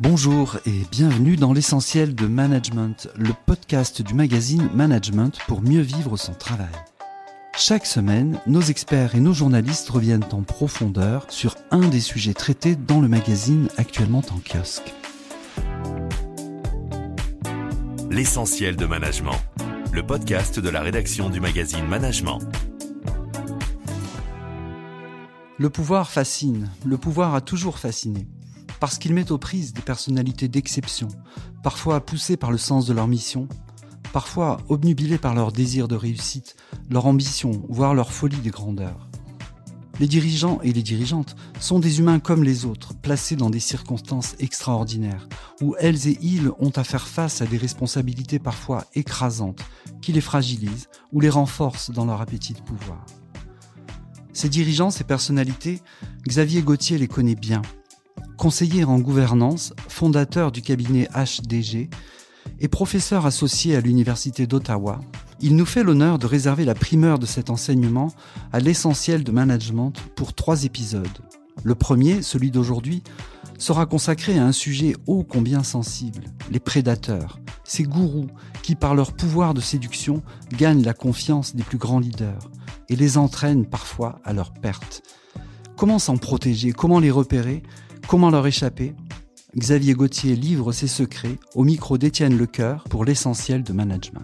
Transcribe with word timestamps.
Bonjour 0.00 0.56
et 0.66 0.82
bienvenue 0.90 1.36
dans 1.36 1.52
l'essentiel 1.52 2.16
de 2.16 2.26
Management, 2.26 3.08
le 3.16 3.30
podcast 3.46 4.02
du 4.02 4.12
magazine 4.12 4.68
Management 4.74 5.38
pour 5.46 5.62
mieux 5.62 5.82
vivre 5.82 6.16
son 6.16 6.34
travail. 6.34 6.74
Chaque 7.56 7.86
semaine, 7.86 8.40
nos 8.48 8.60
experts 8.60 9.14
et 9.14 9.20
nos 9.20 9.32
journalistes 9.32 9.88
reviennent 9.88 10.24
en 10.32 10.42
profondeur 10.42 11.26
sur 11.28 11.54
un 11.70 11.86
des 11.86 12.00
sujets 12.00 12.34
traités 12.34 12.74
dans 12.74 13.00
le 13.00 13.06
magazine 13.06 13.68
actuellement 13.76 14.22
en 14.32 14.40
kiosque. 14.40 14.92
L'essentiel 18.10 18.74
de 18.74 18.86
Management, 18.86 19.38
le 19.92 20.04
podcast 20.04 20.58
de 20.58 20.70
la 20.70 20.80
rédaction 20.80 21.30
du 21.30 21.38
magazine 21.38 21.86
Management. 21.86 22.40
Le 25.56 25.70
pouvoir 25.70 26.10
fascine, 26.10 26.68
le 26.84 26.98
pouvoir 26.98 27.36
a 27.36 27.40
toujours 27.40 27.78
fasciné 27.78 28.26
parce 28.84 28.98
qu'il 28.98 29.14
met 29.14 29.32
aux 29.32 29.38
prises 29.38 29.72
des 29.72 29.80
personnalités 29.80 30.46
d'exception, 30.46 31.08
parfois 31.62 32.04
poussées 32.04 32.36
par 32.36 32.52
le 32.52 32.58
sens 32.58 32.84
de 32.84 32.92
leur 32.92 33.08
mission, 33.08 33.48
parfois 34.12 34.58
obnubilées 34.68 35.16
par 35.16 35.34
leur 35.34 35.52
désir 35.52 35.88
de 35.88 35.96
réussite, 35.96 36.54
leur 36.90 37.06
ambition, 37.06 37.64
voire 37.70 37.94
leur 37.94 38.12
folie 38.12 38.42
de 38.42 38.50
grandeur. 38.50 39.08
Les 40.00 40.06
dirigeants 40.06 40.60
et 40.60 40.74
les 40.74 40.82
dirigeantes 40.82 41.34
sont 41.60 41.78
des 41.78 41.98
humains 41.98 42.18
comme 42.18 42.44
les 42.44 42.66
autres, 42.66 42.92
placés 42.92 43.36
dans 43.36 43.48
des 43.48 43.58
circonstances 43.58 44.34
extraordinaires, 44.38 45.30
où 45.62 45.74
elles 45.78 46.06
et 46.06 46.18
ils 46.20 46.50
ont 46.58 46.72
à 46.76 46.84
faire 46.84 47.08
face 47.08 47.40
à 47.40 47.46
des 47.46 47.56
responsabilités 47.56 48.38
parfois 48.38 48.84
écrasantes, 48.94 49.64
qui 50.02 50.12
les 50.12 50.20
fragilisent 50.20 50.88
ou 51.10 51.20
les 51.20 51.30
renforcent 51.30 51.90
dans 51.90 52.04
leur 52.04 52.20
appétit 52.20 52.52
de 52.52 52.60
pouvoir. 52.60 53.06
Ces 54.34 54.50
dirigeants, 54.50 54.90
ces 54.90 55.04
personnalités, 55.04 55.80
Xavier 56.28 56.60
Gauthier 56.60 56.98
les 56.98 57.08
connaît 57.08 57.34
bien, 57.34 57.62
conseiller 58.36 58.84
en 58.84 58.98
gouvernance, 58.98 59.72
fondateur 59.88 60.52
du 60.52 60.62
cabinet 60.62 61.08
HDG 61.14 61.88
et 62.60 62.68
professeur 62.68 63.26
associé 63.26 63.76
à 63.76 63.80
l'Université 63.80 64.46
d'Ottawa, 64.46 65.00
il 65.40 65.56
nous 65.56 65.66
fait 65.66 65.82
l'honneur 65.82 66.18
de 66.18 66.26
réserver 66.26 66.64
la 66.64 66.74
primeur 66.74 67.18
de 67.18 67.26
cet 67.26 67.50
enseignement 67.50 68.12
à 68.52 68.60
l'essentiel 68.60 69.24
de 69.24 69.32
management 69.32 69.92
pour 70.16 70.34
trois 70.34 70.64
épisodes. 70.64 71.06
Le 71.62 71.74
premier, 71.74 72.22
celui 72.22 72.50
d'aujourd'hui, 72.50 73.02
sera 73.58 73.86
consacré 73.86 74.38
à 74.38 74.44
un 74.44 74.52
sujet 74.52 74.94
ô 75.06 75.22
combien 75.22 75.62
sensible, 75.62 76.24
les 76.50 76.60
prédateurs, 76.60 77.38
ces 77.62 77.84
gourous 77.84 78.28
qui, 78.62 78.74
par 78.74 78.94
leur 78.94 79.12
pouvoir 79.12 79.54
de 79.54 79.60
séduction, 79.60 80.22
gagnent 80.56 80.82
la 80.82 80.94
confiance 80.94 81.54
des 81.54 81.62
plus 81.62 81.78
grands 81.78 82.00
leaders 82.00 82.50
et 82.88 82.96
les 82.96 83.16
entraînent 83.16 83.66
parfois 83.66 84.20
à 84.24 84.32
leur 84.32 84.52
perte. 84.52 85.02
Comment 85.76 85.98
s'en 85.98 86.16
protéger? 86.16 86.72
Comment 86.72 87.00
les 87.00 87.10
repérer? 87.10 87.62
Comment 88.06 88.30
leur 88.30 88.46
échapper? 88.46 88.94
Xavier 89.56 89.94
Gauthier 89.94 90.36
livre 90.36 90.72
ses 90.72 90.88
secrets 90.88 91.38
au 91.54 91.64
micro 91.64 91.96
d'Étienne 91.96 92.36
Lecoeur 92.36 92.84
pour 92.84 93.04
l'essentiel 93.04 93.62
de 93.62 93.72
management. 93.72 94.22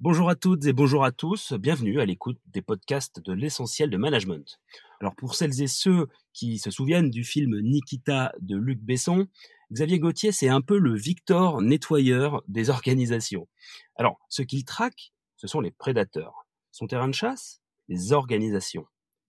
Bonjour 0.00 0.30
à 0.30 0.36
toutes 0.36 0.64
et 0.64 0.72
bonjour 0.72 1.04
à 1.04 1.12
tous, 1.12 1.52
bienvenue 1.52 2.00
à 2.00 2.06
l'écoute 2.06 2.38
des 2.46 2.62
podcasts 2.62 3.20
de 3.20 3.32
l'essentiel 3.32 3.90
de 3.90 3.98
management. 3.98 4.58
Alors 5.00 5.14
pour 5.16 5.34
celles 5.34 5.60
et 5.60 5.66
ceux 5.66 6.06
qui 6.32 6.58
se 6.58 6.70
souviennent 6.70 7.10
du 7.10 7.24
film 7.24 7.60
Nikita 7.60 8.32
de 8.40 8.56
Luc 8.56 8.80
Besson, 8.80 9.26
Xavier 9.70 9.98
Gauthier 9.98 10.32
c'est 10.32 10.48
un 10.48 10.62
peu 10.62 10.78
le 10.78 10.96
Victor 10.96 11.60
nettoyeur 11.60 12.42
des 12.48 12.70
organisations. 12.70 13.48
Alors 13.96 14.18
ce 14.30 14.42
qu'il 14.42 14.64
traque, 14.64 15.12
ce 15.36 15.46
sont 15.46 15.60
les 15.60 15.72
prédateurs. 15.72 16.46
Son 16.70 16.86
terrain 16.86 17.08
de 17.08 17.14
chasse, 17.14 17.60
les 17.88 18.12
organisations. 18.12 18.86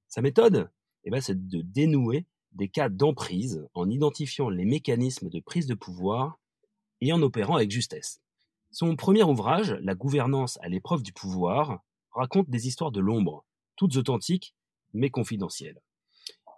Sa 0.08 0.22
méthode, 0.22 0.70
eh 1.10 1.12
ben, 1.12 1.22
c'est 1.22 1.48
de 1.48 1.62
dénouer 1.62 2.28
des 2.52 2.70
cas 2.70 2.88
d'emprise 2.88 3.68
en 3.74 3.90
identifiant 3.90 4.48
les 4.48 4.64
mécanismes 4.64 5.28
de 5.28 5.40
prise 5.40 5.66
de 5.66 5.74
pouvoir 5.74 6.38
et 7.02 7.12
en 7.12 7.20
opérant 7.24 7.56
avec 7.56 7.72
justesse. 7.72 8.22
Son 8.70 8.96
premier 8.96 9.24
ouvrage, 9.24 9.72
La 9.82 9.95
gouvernance 9.95 10.60
à 10.61 10.70
l'épreuve 10.70 11.02
du 11.02 11.11
pouvoir, 11.11 11.83
raconte 12.11 12.48
des 12.52 12.67
histoires 12.67 12.92
de 12.92 13.00
l'ombre, 13.00 13.44
toutes 13.76 13.98
authentiques 13.98 14.54
mais 14.94 15.10
confidentielles. 15.10 15.82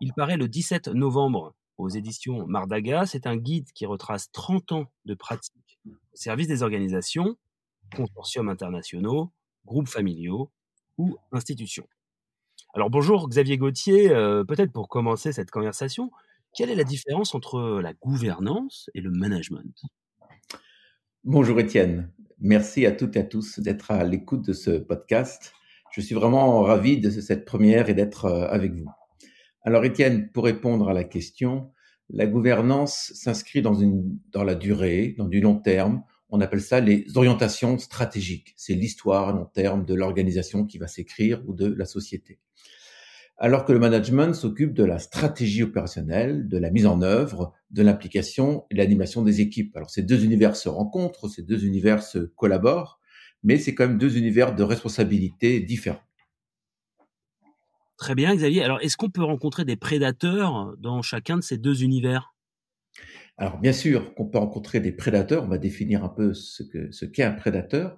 Il 0.02 0.12
paraît 0.12 0.36
le 0.36 0.50
17 0.50 0.90
novembre 0.90 1.56
aux 1.78 1.88
éditions 1.88 2.46
Mardaga. 2.46 3.06
C'est 3.06 3.28
un 3.28 3.38
guide 3.38 3.72
qui 3.72 3.86
retrace 3.86 4.32
30 4.34 4.74
ans 4.74 4.92
de 5.06 5.14
pratique 5.14 5.80
au 5.88 6.18
service 6.18 6.50
des 6.50 6.62
organisations, 6.62 7.38
consortiums 7.96 8.50
internationaux, 8.50 9.32
groupes 9.66 9.88
familiaux 9.88 10.52
ou 10.98 11.16
institutions. 11.32 11.88
Alors 12.74 12.90
bonjour 12.90 13.28
Xavier 13.28 13.58
Gauthier, 13.58 14.12
euh, 14.12 14.46
peut-être 14.46 14.72
pour 14.72 14.88
commencer 14.88 15.34
cette 15.34 15.52
conversation, 15.52 16.10
quelle 16.56 16.70
est 16.70 16.76
la 16.76 16.86
différence 16.86 17.36
entre 17.36 17.82
la 17.82 17.94
gouvernance 17.94 18.90
et 18.94 19.02
le 19.02 19.12
management? 19.12 19.76
Bonjour 21.26 21.60
Étienne, 21.60 22.10
merci 22.40 22.86
à 22.86 22.94
toutes 22.94 23.18
et 23.18 23.20
à 23.20 23.24
tous 23.24 23.60
d'être 23.60 23.92
à 23.92 24.06
l'écoute 24.06 24.46
de 24.46 24.54
ce 24.54 24.72
podcast. 24.72 25.52
Je 25.92 26.00
suis 26.00 26.16
vraiment 26.16 26.62
ravi 26.62 26.98
de 26.98 27.10
cette 27.10 27.44
première 27.44 27.90
et 27.90 27.94
d'être 27.94 28.24
euh, 28.24 28.48
avec 28.48 28.72
vous. 28.74 28.90
Alors 29.64 29.84
Étienne, 29.84 30.32
pour 30.32 30.46
répondre 30.46 30.88
à 30.88 30.94
la 30.94 31.04
question, 31.04 31.74
la 32.10 32.26
gouvernance 32.26 33.12
s'inscrit 33.14 33.62
dans, 33.62 33.76
une, 33.76 34.18
dans 34.32 34.46
la 34.46 34.56
durée, 34.56 35.14
dans 35.18 35.28
du 35.28 35.42
long 35.42 35.58
terme. 35.58 36.04
On 36.32 36.42
appelle 36.42 36.62
ça 36.62 36.80
les 36.80 37.06
orientations 37.16 37.78
stratégiques. 37.78 38.54
C'est 38.58 38.74
l'histoire 38.74 39.30
à 39.30 39.34
long 39.34 39.46
terme 39.46 39.86
de 39.86 39.94
l'organisation 39.94 40.66
qui 40.66 40.78
va 40.78 40.88
s'écrire 40.88 41.44
ou 41.48 41.54
de 41.54 41.68
la 41.68 41.86
société 41.86 42.40
alors 43.42 43.66
que 43.66 43.74
le 43.74 43.80
management 43.80 44.36
s'occupe 44.36 44.76
de 44.76 44.84
la 44.84 45.00
stratégie 45.00 45.64
opérationnelle, 45.64 46.48
de 46.48 46.60
la 46.60 46.70
mise 46.70 46.86
en 46.86 47.02
œuvre, 47.02 47.54
de 47.72 47.82
l'implication 47.82 48.66
et 48.70 48.76
de 48.76 48.80
l'animation 48.80 49.24
des 49.24 49.42
équipes. 49.42 49.76
Alors 49.76 49.90
ces 49.90 50.04
deux 50.04 50.24
univers 50.24 50.56
se 50.56 50.70
rencontrent, 50.70 51.28
ces 51.28 51.42
deux 51.42 51.66
univers 51.66 52.04
se 52.04 52.20
collaborent, 52.20 53.00
mais 53.42 53.58
c'est 53.58 53.74
quand 53.74 53.88
même 53.88 53.98
deux 53.98 54.16
univers 54.16 54.54
de 54.54 54.62
responsabilité 54.62 55.60
différents. 55.60 56.04
Très 57.98 58.14
bien, 58.14 58.36
Xavier. 58.36 58.64
Alors, 58.64 58.80
est-ce 58.82 58.98
qu'on 58.98 59.10
peut 59.10 59.24
rencontrer 59.24 59.66
des 59.66 59.76
prédateurs 59.76 60.76
dans 60.78 61.02
chacun 61.02 61.38
de 61.38 61.44
ces 61.44 61.58
deux 61.58 61.84
univers? 61.84 62.36
Alors, 63.42 63.58
bien 63.58 63.74
sûr 63.74 64.14
qu'on 64.14 64.26
peut 64.26 64.38
rencontrer 64.38 64.80
des 64.80 64.92
prédateurs. 64.92 65.44
On 65.44 65.48
va 65.48 65.58
définir 65.58 66.04
un 66.04 66.10
peu 66.10 66.36
ce 66.36 67.06
qu'est 67.06 67.24
un 67.24 67.32
prédateur. 67.32 67.98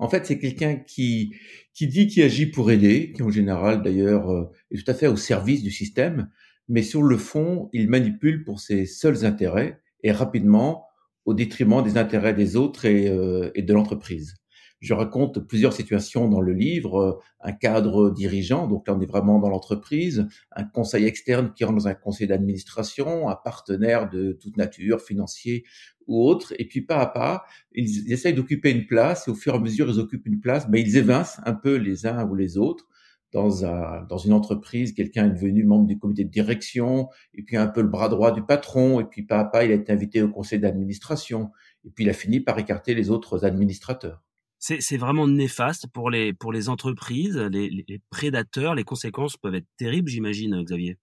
En 0.00 0.08
fait, 0.08 0.26
c'est 0.26 0.40
quelqu'un 0.40 0.74
qui, 0.74 1.36
qui 1.74 1.86
dit 1.86 2.08
qu'il 2.08 2.24
agit 2.24 2.46
pour 2.46 2.72
aider, 2.72 3.12
qui 3.12 3.22
en 3.22 3.30
général 3.30 3.84
d'ailleurs 3.84 4.32
euh, 4.32 4.50
est 4.72 4.84
tout 4.84 4.90
à 4.90 4.94
fait 4.94 5.06
au 5.06 5.14
service 5.14 5.62
du 5.62 5.70
système, 5.70 6.28
mais 6.68 6.82
sur 6.82 7.04
le 7.04 7.16
fond, 7.18 7.70
il 7.72 7.88
manipule 7.88 8.42
pour 8.42 8.58
ses 8.58 8.84
seuls 8.84 9.24
intérêts 9.24 9.80
et 10.02 10.10
rapidement 10.10 10.88
au 11.24 11.34
détriment 11.34 11.84
des 11.84 11.96
intérêts 11.96 12.34
des 12.34 12.56
autres 12.56 12.84
et, 12.84 13.08
euh, 13.08 13.52
et 13.54 13.62
de 13.62 13.72
l'entreprise. 13.72 14.39
Je 14.80 14.94
raconte 14.94 15.40
plusieurs 15.40 15.74
situations 15.74 16.28
dans 16.28 16.40
le 16.40 16.54
livre, 16.54 16.98
euh, 16.98 17.18
un 17.40 17.52
cadre 17.52 18.10
dirigeant, 18.10 18.66
donc 18.66 18.88
là 18.88 18.94
on 18.96 19.00
est 19.00 19.06
vraiment 19.06 19.38
dans 19.38 19.50
l'entreprise, 19.50 20.26
un 20.52 20.64
conseil 20.64 21.04
externe 21.04 21.52
qui 21.54 21.64
rentre 21.64 21.76
dans 21.76 21.88
un 21.88 21.94
conseil 21.94 22.26
d'administration, 22.26 23.28
un 23.28 23.36
partenaire 23.36 24.08
de 24.08 24.32
toute 24.32 24.56
nature, 24.56 25.02
financier 25.02 25.64
ou 26.06 26.26
autre, 26.26 26.54
et 26.58 26.66
puis 26.66 26.80
pas 26.80 26.98
à 26.98 27.06
pas, 27.06 27.44
ils 27.72 28.10
essayent 28.10 28.32
d'occuper 28.32 28.70
une 28.70 28.86
place, 28.86 29.28
et 29.28 29.30
au 29.30 29.34
fur 29.34 29.52
et 29.52 29.56
à 29.58 29.60
mesure 29.60 29.88
ils 29.90 29.98
occupent 29.98 30.26
une 30.26 30.40
place, 30.40 30.66
mais 30.70 30.80
ils 30.80 30.96
évincent 30.96 31.40
un 31.44 31.54
peu 31.54 31.76
les 31.76 32.06
uns 32.06 32.26
ou 32.26 32.34
les 32.34 32.56
autres. 32.56 32.86
Dans, 33.32 33.64
un, 33.64 34.02
dans 34.08 34.18
une 34.18 34.32
entreprise, 34.32 34.92
quelqu'un 34.92 35.26
est 35.26 35.30
devenu 35.30 35.62
membre 35.62 35.86
du 35.86 36.00
comité 36.00 36.24
de 36.24 36.30
direction, 36.30 37.08
et 37.32 37.44
puis 37.44 37.56
un 37.56 37.68
peu 37.68 37.80
le 37.80 37.86
bras 37.86 38.08
droit 38.08 38.32
du 38.32 38.42
patron, 38.42 38.98
et 38.98 39.04
puis 39.04 39.22
pas 39.22 39.38
à 39.38 39.44
pas, 39.44 39.64
il 39.64 39.70
a 39.70 39.74
été 39.74 39.92
invité 39.92 40.20
au 40.20 40.30
conseil 40.30 40.58
d'administration, 40.58 41.52
et 41.84 41.90
puis 41.90 42.02
il 42.02 42.10
a 42.10 42.12
fini 42.12 42.40
par 42.40 42.58
écarter 42.58 42.92
les 42.92 43.08
autres 43.08 43.44
administrateurs. 43.44 44.20
C'est 44.60 44.98
vraiment 44.98 45.26
néfaste 45.26 45.86
pour 45.86 46.10
les, 46.10 46.34
pour 46.34 46.52
les 46.52 46.68
entreprises, 46.68 47.38
les, 47.38 48.00
prédateurs, 48.10 48.74
les 48.74 48.84
conséquences 48.84 49.38
peuvent 49.38 49.54
être 49.54 49.68
terribles, 49.78 50.08
j'imagine, 50.08 50.62
Xavier. 50.62 50.98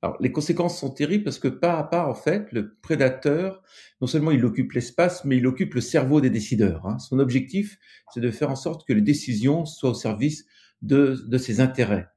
Alors, 0.00 0.16
les 0.20 0.32
conséquences 0.32 0.78
sont 0.78 0.90
terribles 0.90 1.24
parce 1.24 1.38
que 1.38 1.48
pas 1.48 1.78
à 1.78 1.84
pas, 1.84 2.06
en 2.06 2.14
fait, 2.14 2.50
le 2.52 2.76
prédateur, 2.82 3.62
non 4.00 4.06
seulement 4.06 4.30
il 4.30 4.44
occupe 4.44 4.72
l'espace, 4.72 5.24
mais 5.24 5.36
il 5.36 5.46
occupe 5.46 5.74
le 5.74 5.80
cerveau 5.82 6.22
des 6.22 6.30
décideurs. 6.30 6.86
Hein. 6.86 6.98
Son 6.98 7.18
objectif, 7.18 7.78
c'est 8.12 8.20
de 8.20 8.30
faire 8.30 8.50
en 8.50 8.56
sorte 8.56 8.86
que 8.86 8.94
les 8.94 9.02
décisions 9.02 9.66
soient 9.66 9.90
au 9.90 9.94
service 9.94 10.46
de, 10.80 11.22
de 11.26 11.38
ses 11.38 11.60
intérêts. 11.60 12.08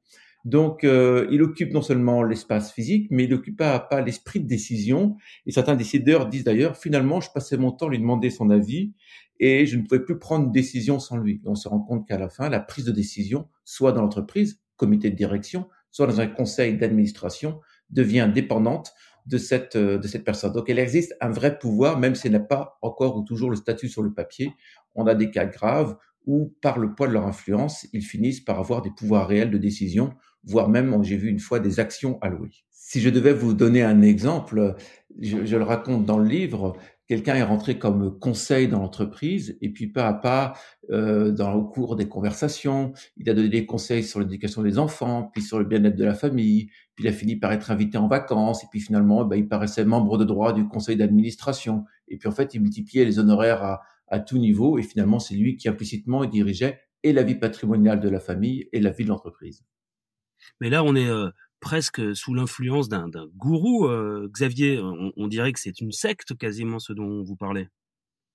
Donc, 0.48 0.86
euh, 0.86 1.28
il 1.30 1.44
occupe 1.44 1.74
non 1.74 1.82
seulement 1.82 2.24
l'espace 2.24 2.72
physique, 2.72 3.08
mais 3.12 3.26
il 3.26 3.34
occupe 3.34 3.58
pas 3.58 3.78
pas 3.82 4.00
l'esprit 4.00 4.40
de 4.40 4.48
décision. 4.48 5.18
Et 5.46 5.52
certains 5.52 5.76
décideurs 5.76 6.26
disent 6.26 6.46
d'ailleurs, 6.46 6.78
finalement, 6.78 7.20
je 7.20 7.30
passais 7.34 7.58
mon 7.58 7.74
temps 7.74 7.88
à 7.88 7.90
lui 7.90 8.00
demander 8.00 8.30
son 8.30 8.50
avis 8.50 8.94
et 9.42 9.66
je 9.66 9.76
ne 9.76 9.82
pouvais 9.82 10.00
plus 10.00 10.18
prendre 10.18 10.46
une 10.46 10.54
décision 10.54 11.00
sans 11.00 11.18
lui. 11.18 11.42
on 11.44 11.56
se 11.56 11.68
rend 11.68 11.82
compte 11.82 12.08
qu'à 12.08 12.18
la 12.18 12.30
fin, 12.30 12.48
la 12.48 12.62
prise 12.62 12.86
de 12.86 12.94
décision, 12.94 13.50
soit 13.66 13.92
dans 13.92 14.02
l'entreprise, 14.02 14.62
comité 14.78 15.10
de 15.10 15.18
direction, 15.18 15.68
soit 15.92 16.08
dans 16.08 16.22
un 16.22 16.28
conseil 16.28 16.78
d'administration, 16.78 17.60
devient 17.90 18.32
dépendante 18.34 18.94
de 19.26 19.38
cette, 19.38 19.76
euh, 19.76 19.98
de 19.98 20.08
cette 20.08 20.24
personne. 20.24 20.54
Donc, 20.54 20.70
elle 20.70 20.80
existe 20.80 21.14
un 21.20 21.30
vrai 21.30 21.60
pouvoir, 21.60 22.00
même 22.00 22.16
si 22.16 22.28
elle 22.28 22.34
n'a 22.34 22.40
pas 22.40 22.78
encore 22.82 23.18
ou 23.18 23.24
toujours 23.24 23.50
le 23.50 23.58
statut 23.58 23.90
sur 23.90 24.02
le 24.02 24.14
papier. 24.14 24.54
On 24.96 25.08
a 25.08 25.14
des 25.14 25.30
cas 25.30 25.46
graves 25.46 25.98
où, 26.26 26.54
par 26.62 26.78
le 26.78 26.96
poids 26.96 27.10
de 27.10 27.14
leur 27.14 27.28
influence, 27.28 27.86
ils 27.92 28.06
finissent 28.06 28.40
par 28.40 28.60
avoir 28.60 28.82
des 28.82 28.92
pouvoirs 28.92 29.28
réels 29.28 29.52
de 29.52 29.58
décision, 29.58 30.14
voire 30.48 30.70
même, 30.70 31.04
j'ai 31.04 31.18
vu 31.18 31.30
une 31.30 31.40
fois 31.40 31.60
des 31.60 31.80
actions 31.80 32.18
allouées. 32.22 32.64
Si 32.72 33.02
je 33.02 33.10
devais 33.10 33.34
vous 33.34 33.54
donner 33.54 33.84
un 33.84 34.02
exemple, 34.02 34.76
je, 35.20 35.46
je 35.46 35.58
le 35.58 35.64
raconte 35.64 36.06
dans 36.06 36.18
le 36.18 36.28
livre, 36.28 36.78
quelqu'un 37.08 37.36
est 37.36 37.44
rentré 37.44 37.80
comme 37.80 38.18
conseil 38.20 38.68
dans 38.68 38.80
l'entreprise 38.80 39.58
et 39.62 39.72
puis 39.72 39.88
pas 39.88 40.08
à 40.08 40.14
pas, 40.14 40.54
euh, 40.92 41.32
dans 41.32 41.54
le 41.54 41.64
cours 41.64 41.96
des 41.96 42.08
conversations, 42.08 42.94
il 43.16 43.30
a 43.30 43.34
donné 43.34 43.50
des 43.50 43.66
conseils 43.66 44.04
sur 44.04 44.20
l'éducation 44.20 44.62
des 44.62 44.78
enfants, 44.78 45.30
puis 45.34 45.42
sur 45.42 45.60
le 45.60 45.66
bien-être 45.66 45.96
de 45.96 46.06
la 46.06 46.14
famille, 46.14 46.68
puis 46.96 47.06
il 47.06 47.08
a 47.08 47.14
fini 47.14 47.36
par 47.36 47.52
être 47.52 47.72
invité 47.72 47.98
en 47.98 48.08
vacances 48.08 48.64
et 48.64 48.68
puis 48.70 48.80
finalement, 48.80 49.26
ben, 49.26 49.38
il 49.38 49.48
paraissait 49.48 49.86
membre 49.86 50.18
de 50.18 50.26
droit 50.26 50.54
du 50.54 50.68
conseil 50.68 50.98
d'administration 50.98 51.86
et 52.08 52.18
puis 52.18 52.28
en 52.28 52.34
fait, 52.34 52.54
il 52.54 52.62
multipliait 52.62 53.06
les 53.06 53.20
honoraires 53.20 53.64
à, 53.64 53.82
à 54.08 54.20
tout 54.20 54.38
niveau 54.38 54.78
et 54.78 54.84
finalement, 54.84 55.20
c'est 55.20 55.36
lui 55.36 55.56
qui 55.58 55.70
implicitement 55.70 56.26
dirigeait 56.26 56.80
et 57.04 57.14
la 57.14 57.24
vie 57.24 57.36
patrimoniale 57.36 58.00
de 58.00 58.10
la 58.10 58.20
famille 58.20 58.68
et 58.74 58.82
la 58.82 58.92
vie 58.92 59.04
de 59.04 59.10
l'entreprise. 59.10 59.64
Mais 60.62 60.70
là, 60.70 60.84
on 60.84 60.96
est 60.96 61.10
euh, 61.10 61.30
presque 61.60 62.16
sous 62.16 62.34
l'influence 62.34 62.90
d'un 62.90 63.10
gourou, 63.36 63.86
euh, 63.86 64.30
Xavier. 64.32 64.80
On, 64.82 65.28
dirait 65.28 65.54
que 65.54 65.60
c'est 65.60 65.82
une 65.82 65.92
secte 65.92 66.38
quasiment 66.38 66.80
ce 66.80 66.94
dont 66.94 67.24
vous 67.24 67.36
parlez. 67.36 67.68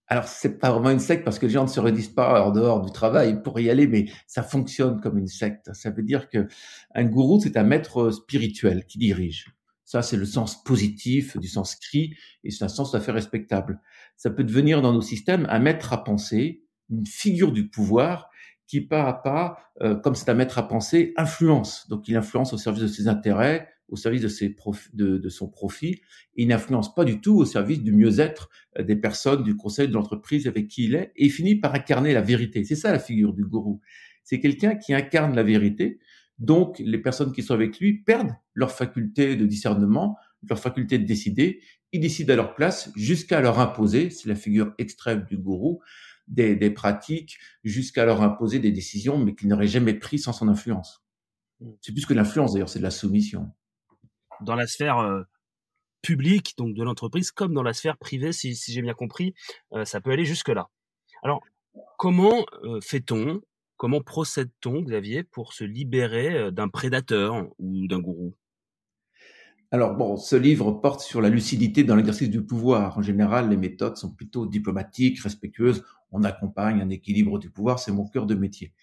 Alors 0.08 0.24
c'est 0.24 0.58
pas 0.58 0.70
vraiment 0.70 0.90
une 0.90 0.98
secte 0.98 1.24
parce 1.24 1.38
que 1.38 1.46
les 1.46 1.52
gens 1.52 1.62
ne 1.62 1.70
se 1.70 1.80
réduisent 1.80 2.12
pas 2.12 2.44
en 2.44 2.50
dehors 2.50 2.82
du 2.82 2.92
travail 2.92 3.42
pour 3.42 3.58
y 3.60 3.70
aller, 3.70 3.86
mais 3.86 4.06
ça 4.26 4.42
fonctionne 4.42 5.00
comme 5.00 5.16
une 5.16 5.28
secte. 5.28 5.72
Ça 5.72 5.90
veut 5.90 6.02
dire 6.02 6.28
que 6.28 6.48
un 6.94 7.04
gourou 7.04 7.40
c'est 7.40 7.56
un 7.56 7.62
maître 7.62 8.10
spirituel 8.10 8.84
qui 8.84 8.98
dirige. 8.98 9.54
Ça 9.84 10.02
c'est 10.02 10.18
le 10.18 10.26
sens 10.26 10.62
positif 10.64 11.38
du 11.38 11.48
sanskrit 11.48 12.14
et 12.44 12.50
c'est 12.50 12.64
un 12.64 12.68
sens 12.68 12.90
tout 12.90 12.96
à 12.98 13.00
fait 13.00 13.12
respectable. 13.12 13.80
Ça 14.16 14.28
peut 14.28 14.44
devenir 14.44 14.82
dans 14.82 14.92
nos 14.92 15.00
systèmes 15.00 15.46
un 15.48 15.60
maître 15.60 15.94
à 15.94 16.04
penser, 16.04 16.64
une 16.90 17.06
figure 17.06 17.52
du 17.52 17.70
pouvoir 17.70 18.28
qui 18.72 18.80
pas 18.80 19.06
à 19.06 19.12
pas, 19.12 19.58
euh, 19.82 19.94
comme 19.96 20.14
c'est 20.14 20.30
un 20.30 20.34
maître 20.34 20.56
à 20.56 20.66
penser, 20.66 21.12
influence. 21.18 21.86
Donc 21.90 22.08
il 22.08 22.16
influence 22.16 22.54
au 22.54 22.56
service 22.56 22.82
de 22.84 22.88
ses 22.88 23.06
intérêts, 23.06 23.68
au 23.90 23.96
service 23.96 24.22
de, 24.22 24.28
ses 24.28 24.56
de, 24.94 25.18
de, 25.18 25.28
son 25.28 25.46
profit, 25.46 26.00
il 26.36 26.48
n'influence 26.48 26.94
pas 26.94 27.04
du 27.04 27.20
tout 27.20 27.36
au 27.36 27.44
service 27.44 27.82
du 27.82 27.92
mieux-être 27.92 28.48
euh, 28.78 28.82
des 28.82 28.96
personnes, 28.96 29.42
du 29.42 29.56
conseil 29.56 29.88
de 29.88 29.92
l'entreprise 29.92 30.46
avec 30.46 30.68
qui 30.68 30.84
il 30.84 30.94
est, 30.94 31.12
et 31.16 31.26
il 31.26 31.30
finit 31.30 31.56
par 31.56 31.74
incarner 31.74 32.14
la 32.14 32.22
vérité. 32.22 32.64
C'est 32.64 32.74
ça 32.74 32.92
la 32.92 32.98
figure 32.98 33.34
du 33.34 33.44
gourou. 33.44 33.82
C'est 34.24 34.40
quelqu'un 34.40 34.74
qui 34.74 34.94
incarne 34.94 35.36
la 35.36 35.42
vérité, 35.42 35.98
donc 36.38 36.78
les 36.78 36.98
personnes 36.98 37.32
qui 37.32 37.42
sont 37.42 37.52
avec 37.52 37.78
lui 37.78 37.98
perdent 37.98 38.34
leur 38.54 38.70
faculté 38.70 39.36
de 39.36 39.44
discernement, 39.44 40.16
leur 40.48 40.58
faculté 40.58 40.96
de 40.96 41.04
décider, 41.04 41.60
ils 41.92 42.00
décident 42.00 42.32
à 42.32 42.36
leur 42.36 42.54
place 42.54 42.90
jusqu'à 42.96 43.42
leur 43.42 43.58
imposer, 43.58 44.08
c'est 44.08 44.30
la 44.30 44.34
figure 44.34 44.72
extrême 44.78 45.26
du 45.28 45.36
gourou, 45.36 45.82
des, 46.32 46.70
pratiques 46.70 47.38
jusqu'à 47.62 48.04
leur 48.04 48.22
imposer 48.22 48.58
des 48.58 48.72
décisions, 48.72 49.18
mais 49.18 49.34
qu'ils 49.34 49.48
n'auraient 49.48 49.66
jamais 49.66 49.94
pris 49.94 50.18
sans 50.18 50.32
son 50.32 50.48
influence. 50.48 51.04
Mm. 51.60 51.70
C'est 51.80 51.92
plus 51.92 52.06
que 52.06 52.14
l'influence 52.14 52.52
d'ailleurs, 52.52 52.68
c'est 52.68 52.78
de 52.78 52.84
la 52.84 52.90
soumission. 52.90 53.52
Dans 54.40 54.54
la 54.54 54.66
sphère 54.66 54.98
euh, 54.98 55.22
publique, 56.00 56.54
donc 56.56 56.74
de 56.74 56.82
l'entreprise, 56.82 57.30
comme 57.30 57.54
dans 57.54 57.62
la 57.62 57.74
sphère 57.74 57.96
privée, 57.98 58.32
si, 58.32 58.54
j'ai 58.54 58.82
bien 58.82 58.94
compris, 58.94 59.34
euh, 59.72 59.84
ça 59.84 60.00
peut 60.00 60.10
aller 60.10 60.24
jusque-là. 60.24 60.68
Alors, 61.22 61.42
comment 61.98 62.44
euh, 62.64 62.80
fait-on, 62.80 63.40
comment 63.76 64.00
procède-t-on, 64.00 64.82
Xavier, 64.82 65.22
pour 65.22 65.52
se 65.52 65.64
libérer 65.64 66.50
d'un 66.50 66.68
prédateur 66.68 67.46
ou 67.58 67.86
d'un 67.86 68.00
gourou? 68.00 68.34
Alors 69.72 69.94
bon, 69.94 70.18
ce 70.18 70.36
livre 70.36 70.70
porte 70.70 71.00
sur 71.00 71.22
la 71.22 71.30
lucidité 71.30 71.82
dans 71.82 71.96
l'exercice 71.96 72.28
du 72.28 72.42
pouvoir. 72.42 72.98
En 72.98 73.02
général, 73.02 73.48
les 73.48 73.56
méthodes 73.56 73.96
sont 73.96 74.10
plutôt 74.10 74.44
diplomatiques, 74.44 75.18
respectueuses. 75.20 75.82
On 76.10 76.24
accompagne 76.24 76.82
un 76.82 76.90
équilibre 76.90 77.38
du 77.38 77.48
pouvoir, 77.48 77.78
c'est 77.78 77.90
mon 77.90 78.06
cœur 78.06 78.26
de 78.26 78.34
métier. 78.34 78.74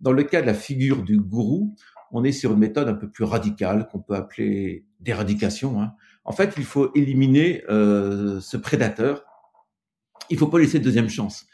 Dans 0.00 0.12
le 0.12 0.22
cas 0.22 0.42
de 0.42 0.46
la 0.46 0.54
figure 0.54 1.02
du 1.02 1.18
gourou, 1.18 1.74
on 2.12 2.22
est 2.22 2.30
sur 2.30 2.52
une 2.52 2.60
méthode 2.60 2.88
un 2.88 2.94
peu 2.94 3.10
plus 3.10 3.24
radicale 3.24 3.88
qu'on 3.90 3.98
peut 3.98 4.14
appeler 4.14 4.84
d'éradication. 5.00 5.82
Hein. 5.82 5.94
En 6.24 6.30
fait, 6.30 6.54
il 6.56 6.64
faut 6.64 6.94
éliminer 6.94 7.64
euh, 7.68 8.38
ce 8.38 8.56
prédateur. 8.56 9.24
Il 10.30 10.38
faut 10.38 10.46
pas 10.46 10.60
laisser 10.60 10.78
de 10.78 10.84
deuxième 10.84 11.08
chance. 11.08 11.46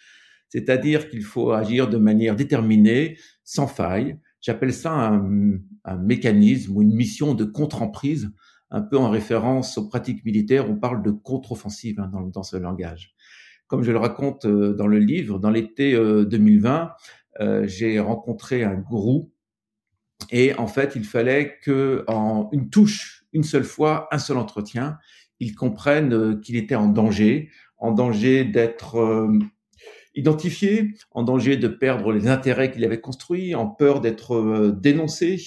C'est-à-dire 0.50 1.09
qu'il 1.09 1.25
faut 1.25 1.53
agir 1.53 1.89
de 1.89 1.97
manière 1.97 2.37
déterminée, 2.37 3.17
sans 3.43 3.69
faille. 3.69 4.19
J'appelle 4.43 4.75
ça 4.75 4.93
un, 4.93 5.53
un 5.87 5.97
mécanisme 5.97 6.77
ou 6.77 6.83
une 6.83 6.94
mission 6.94 7.33
de 7.33 7.44
contre-emprise 7.44 8.31
un 8.73 8.81
peu 8.81 8.97
en 8.97 9.11
référence 9.11 9.77
aux 9.77 9.87
pratiques 9.87 10.25
militaires, 10.25 10.69
on 10.69 10.77
parle 10.77 11.03
de 11.03 11.11
contre-offensive 11.11 12.01
hein, 12.01 12.11
dans, 12.33 12.43
ce 12.43 12.57
langage. 12.57 13.15
Comme 13.67 13.83
je 13.83 13.93
le 13.93 13.99
raconte 13.99 14.47
euh, 14.47 14.73
dans 14.73 14.87
le 14.87 14.99
livre, 14.99 15.39
dans 15.39 15.51
l'été 15.51 15.93
2020, 15.93 16.91
euh, 17.41 17.45
euh, 17.45 17.67
j'ai 17.67 18.01
rencontré 18.01 18.65
un 18.65 18.75
gourou 18.75 19.31
et 20.31 20.55
en 20.55 20.67
fait, 20.67 20.95
il 20.97 21.05
fallait 21.05 21.59
que 21.63 22.05
en 22.09 22.49
une 22.53 22.71
touche, 22.71 23.25
une 23.33 23.43
seule 23.43 23.65
fois, 23.65 24.09
un 24.11 24.19
seul 24.19 24.39
entretien, 24.39 24.99
il 25.39 25.55
comprenne 25.55 26.41
qu'il 26.41 26.57
était 26.57 26.75
en 26.75 26.89
danger, 26.89 27.51
en 27.77 27.91
danger 27.91 28.45
d'être 28.45 29.29
identifié, 30.15 30.95
en 31.11 31.25
danger 31.25 31.57
de 31.57 31.67
perdre 31.67 32.13
les 32.13 32.29
intérêts 32.29 32.71
qu'il 32.71 32.85
avait 32.85 33.01
construits, 33.01 33.57
en 33.57 33.67
peur 33.67 34.01
d'être 34.01 34.71
dénoncé, 34.81 35.39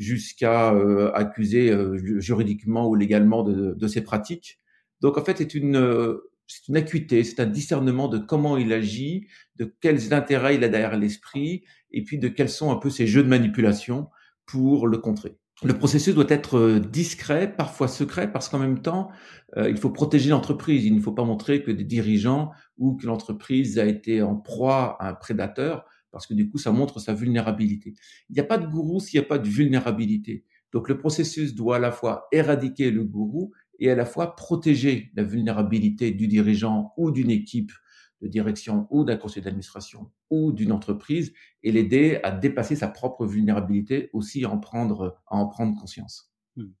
jusqu'à 0.00 0.72
euh, 0.72 1.12
accuser 1.12 1.70
euh, 1.70 2.18
juridiquement 2.20 2.88
ou 2.88 2.94
légalement 2.94 3.42
de, 3.42 3.74
de, 3.74 3.86
ces 3.86 4.00
pratiques. 4.00 4.58
Donc 5.02 5.18
en 5.18 5.24
fait, 5.24 5.36
c'est 5.36 5.54
une, 5.54 5.76
euh, 5.76 6.32
c'est 6.46 6.68
une 6.68 6.78
acuité, 6.78 7.22
c'est 7.22 7.38
un 7.38 7.46
discernement 7.46 8.08
de 8.08 8.16
comment 8.16 8.56
il 8.56 8.72
agit, 8.72 9.26
de 9.56 9.72
quels 9.80 10.14
intérêts 10.14 10.54
il 10.56 10.64
a 10.64 10.68
derrière 10.68 10.96
l'esprit, 10.96 11.64
et 11.92 12.02
puis 12.02 12.18
de 12.18 12.28
quels 12.28 12.48
sont 12.48 12.72
un 12.72 12.76
peu 12.76 12.88
ses 12.88 13.06
jeux 13.06 13.22
de 13.22 13.28
manipulation 13.28 14.08
pour 14.46 14.88
le 14.88 14.96
contrer. 14.96 15.36
Le 15.62 15.76
processus 15.76 16.14
doit 16.14 16.24
être 16.28 16.78
discret, 16.78 17.54
parfois 17.54 17.86
secret, 17.86 18.32
parce 18.32 18.48
qu'en 18.48 18.58
même 18.58 18.80
temps, 18.80 19.10
il 19.58 19.76
faut 19.76 19.90
protéger 19.90 20.30
l'entreprise. 20.30 20.86
Il 20.86 20.94
ne 20.94 21.00
faut 21.02 21.12
pas 21.12 21.24
montrer 21.24 21.62
que 21.62 21.70
des 21.70 21.84
dirigeants 21.84 22.50
ou 22.78 22.96
que 22.96 23.06
l'entreprise 23.06 23.78
a 23.78 23.84
été 23.84 24.22
en 24.22 24.36
proie 24.36 24.96
à 25.00 25.10
un 25.10 25.14
prédateur 25.14 25.84
parce 26.10 26.26
que 26.26 26.34
du 26.34 26.50
coup, 26.50 26.58
ça 26.58 26.72
montre 26.72 26.98
sa 27.00 27.14
vulnérabilité. 27.14 27.94
Il 28.28 28.34
n'y 28.34 28.40
a 28.40 28.44
pas 28.44 28.58
de 28.58 28.66
gourou 28.66 29.00
s'il 29.00 29.20
n'y 29.20 29.24
a 29.24 29.28
pas 29.28 29.38
de 29.38 29.48
vulnérabilité. 29.48 30.44
Donc 30.72 30.88
le 30.88 30.98
processus 30.98 31.54
doit 31.54 31.76
à 31.76 31.78
la 31.78 31.92
fois 31.92 32.28
éradiquer 32.32 32.90
le 32.90 33.04
gourou 33.04 33.52
et 33.78 33.90
à 33.90 33.94
la 33.94 34.04
fois 34.04 34.36
protéger 34.36 35.10
la 35.14 35.24
vulnérabilité 35.24 36.12
du 36.12 36.28
dirigeant 36.28 36.92
ou 36.96 37.10
d'une 37.10 37.30
équipe 37.30 37.72
de 38.20 38.28
direction 38.28 38.86
ou 38.90 39.04
d'un 39.04 39.16
conseil 39.16 39.42
d'administration 39.42 40.10
ou 40.28 40.52
d'une 40.52 40.72
entreprise 40.72 41.32
et 41.62 41.72
l'aider 41.72 42.20
à 42.22 42.30
dépasser 42.30 42.76
sa 42.76 42.88
propre 42.88 43.26
vulnérabilité 43.26 44.10
aussi 44.12 44.44
à 44.44 44.50
en 44.50 44.58
prendre, 44.58 45.18
à 45.26 45.36
en 45.36 45.48
prendre 45.48 45.78
conscience. 45.78 46.30
Hmm. 46.56 46.72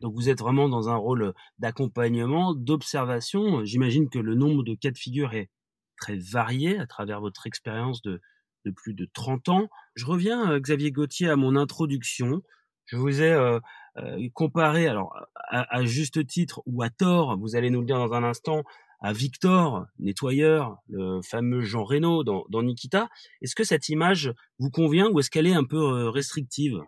Donc 0.00 0.14
vous 0.14 0.30
êtes 0.30 0.38
vraiment 0.38 0.68
dans 0.68 0.88
un 0.88 0.96
rôle 0.96 1.34
d'accompagnement, 1.58 2.54
d'observation. 2.54 3.64
J'imagine 3.64 4.08
que 4.08 4.18
le 4.18 4.34
nombre 4.34 4.64
de 4.64 4.74
cas 4.74 4.90
de 4.90 4.98
figure 4.98 5.34
est 5.34 5.50
très 6.00 6.16
varié 6.16 6.78
à 6.78 6.86
travers 6.86 7.20
votre 7.20 7.46
expérience 7.46 8.00
de, 8.02 8.20
de 8.68 8.74
plus 8.74 8.94
de 8.94 9.08
30 9.12 9.48
ans. 9.48 9.68
Je 9.94 10.04
reviens, 10.04 10.52
euh, 10.52 10.60
Xavier 10.60 10.92
Gauthier, 10.92 11.28
à 11.28 11.36
mon 11.36 11.56
introduction. 11.56 12.42
Je 12.86 12.96
vous 12.96 13.20
ai 13.20 13.32
euh, 13.32 13.58
euh, 13.98 14.28
comparé, 14.34 14.86
alors 14.86 15.14
à, 15.50 15.84
juste 15.84 16.26
titre 16.26 16.62
ou 16.66 16.82
à 16.82 16.90
tort, 16.90 17.38
vous 17.38 17.56
allez 17.56 17.70
nous 17.70 17.80
le 17.80 17.86
dire 17.86 17.98
dans 17.98 18.12
un 18.12 18.24
instant, 18.24 18.64
à 19.00 19.12
Victor, 19.12 19.86
nettoyeur, 19.98 20.78
le 20.88 21.20
fameux 21.22 21.60
Jean 21.60 21.84
Reno 21.84 22.24
dans, 22.24 22.62
Nikita. 22.62 23.08
Est-ce 23.40 23.54
que 23.54 23.64
cette 23.64 23.88
image 23.88 24.32
vous 24.58 24.70
convient 24.70 25.08
ou 25.10 25.20
est-ce 25.20 25.30
qu'elle 25.30 25.46
est 25.46 25.54
un 25.54 25.64
peu 25.64 26.08
restrictive? 26.08 26.80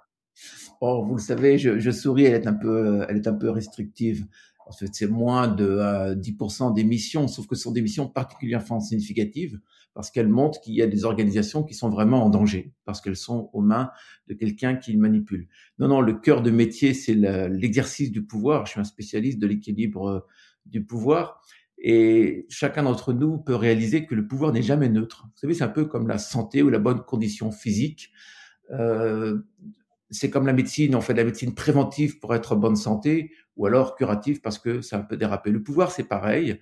Oh, 0.81 1.05
vous 1.05 1.17
le 1.17 1.21
savez, 1.21 1.59
je, 1.59 1.79
je, 1.79 1.91
souris, 1.91 2.25
elle 2.25 2.35
est 2.35 2.47
un 2.47 2.55
peu, 2.55 3.05
elle 3.09 3.17
est 3.17 3.29
un 3.29 3.35
peu 3.35 3.51
restrictive. 3.51 4.27
En 4.67 4.73
fait, 4.73 4.89
c'est 4.93 5.07
moins 5.07 5.49
de 5.49 6.15
10% 6.15 6.75
d'émissions, 6.75 7.29
sauf 7.29 7.47
que 7.47 7.55
ce 7.55 7.63
sont 7.63 7.73
des 7.73 7.83
missions 7.83 8.09
particulièrement 8.09 8.81
significatives 8.81 9.61
parce 10.01 10.11
qu'elles 10.11 10.29
montrent 10.29 10.63
qu'il 10.63 10.73
y 10.73 10.81
a 10.81 10.87
des 10.87 11.05
organisations 11.05 11.63
qui 11.63 11.75
sont 11.75 11.91
vraiment 11.91 12.25
en 12.25 12.31
danger, 12.31 12.73
parce 12.87 13.03
qu'elles 13.03 13.19
sont 13.19 13.51
aux 13.53 13.61
mains 13.61 13.91
de 14.29 14.33
quelqu'un 14.33 14.75
qui 14.77 14.93
les 14.93 14.97
manipule. 14.97 15.47
Non, 15.79 15.89
non, 15.89 16.01
le 16.01 16.15
cœur 16.15 16.41
de 16.41 16.51
métier, 16.51 16.95
c'est 16.95 17.13
l'exercice 17.13 18.11
du 18.11 18.25
pouvoir. 18.25 18.65
Je 18.65 18.71
suis 18.71 18.81
un 18.81 18.85
spécialiste 18.85 19.39
de 19.39 19.47
l'équilibre 19.47 20.09
euh, 20.09 20.21
du 20.65 20.83
pouvoir. 20.83 21.43
Et 21.77 22.47
chacun 22.49 22.85
d'entre 22.85 23.13
nous 23.13 23.37
peut 23.37 23.55
réaliser 23.55 24.07
que 24.07 24.15
le 24.15 24.27
pouvoir 24.27 24.55
n'est 24.55 24.63
jamais 24.63 24.89
neutre. 24.89 25.25
Vous 25.27 25.37
savez, 25.39 25.53
c'est 25.53 25.65
un 25.65 25.69
peu 25.69 25.85
comme 25.85 26.09
la 26.09 26.17
santé 26.17 26.63
ou 26.63 26.71
la 26.71 26.79
bonne 26.79 27.03
condition 27.03 27.53
physique. 27.53 28.11
Euh, 28.71 29.39
c'est 30.11 30.31
comme 30.31 30.47
la 30.47 30.55
médecine, 30.55 30.95
on 30.95 31.03
fait 31.03 31.13
de 31.13 31.19
la 31.19 31.25
médecine 31.27 31.55
préventive 31.55 32.21
pour 32.21 32.35
être 32.35 32.53
en 32.53 32.57
bonne 32.57 32.77
santé, 32.77 33.33
ou 33.59 33.67
alors 33.67 33.97
curative 33.97 34.41
parce 34.41 34.59
que 34.59 34.81
ça 34.81 34.99
peut 35.01 35.19
déraper. 35.19 35.51
Le 35.51 35.63
pouvoir, 35.63 35.93
c'est 35.93 36.05
pareil. 36.05 36.59